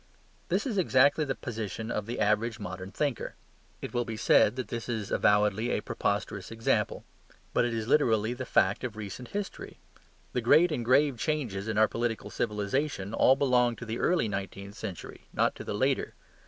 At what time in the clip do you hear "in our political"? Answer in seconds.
11.67-12.31